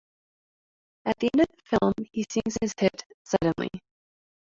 [1.05, 3.69] At the end of the film, he sings his hit Suddenly.